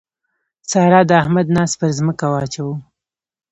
[0.71, 2.75] سارا د احمد ناز پر ځمکه واچاوو.